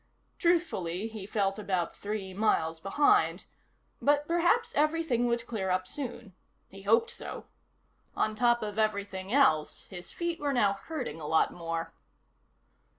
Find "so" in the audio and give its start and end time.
7.11-7.45